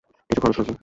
[0.29, 0.73] কিছু খরচ লাগবে।